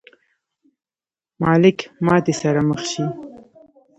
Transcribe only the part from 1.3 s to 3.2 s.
مالک ماتې سره مخ شي.